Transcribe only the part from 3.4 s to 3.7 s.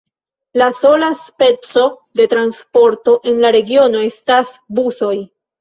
la